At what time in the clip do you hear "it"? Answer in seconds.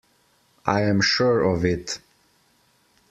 1.63-1.99